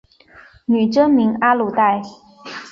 [0.65, 2.01] 女真名阿鲁带。